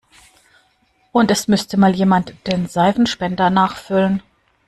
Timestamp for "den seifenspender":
2.47-3.51